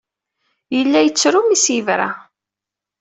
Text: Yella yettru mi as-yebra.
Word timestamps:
Yella 0.75 0.99
yettru 1.01 1.41
mi 1.47 1.55
as-yebra. 1.57 2.09